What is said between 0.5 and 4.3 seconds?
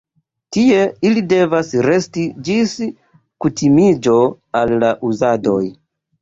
Tie ili devas resti ĝis kutimiĝo